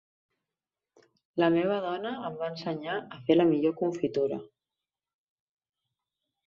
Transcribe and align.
La 1.43 1.49
meva 1.57 1.77
dona 1.83 2.15
em 2.31 2.39
va 2.41 2.49
ensenyar 2.55 2.97
a 3.19 3.23
fer 3.29 3.39
la 3.39 3.49
millor 3.53 3.79
confitura. 3.85 4.43